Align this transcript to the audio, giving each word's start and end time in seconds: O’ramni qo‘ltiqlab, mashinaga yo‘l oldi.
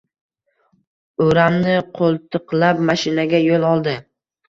O’ramni 1.27 1.77
qo‘ltiqlab, 2.01 2.85
mashinaga 2.91 3.47
yo‘l 3.49 3.73
oldi. 3.77 3.99